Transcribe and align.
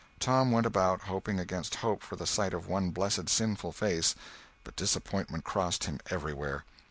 Tom 0.19 0.51
went 0.51 0.65
about, 0.65 1.01
hoping 1.01 1.39
against 1.39 1.75
hope 1.75 2.01
for 2.01 2.15
the 2.15 2.25
sight 2.25 2.55
of 2.55 2.65
one 2.67 2.89
blessed 2.89 3.29
sinful 3.29 3.71
face, 3.71 4.15
but 4.63 4.75
disappointment 4.75 5.43
crossed 5.43 5.83
him 5.83 5.99
everywhere. 6.09 6.65